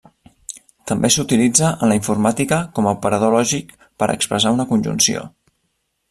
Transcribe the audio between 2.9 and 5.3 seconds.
operador lògic per a expressar una conjunció.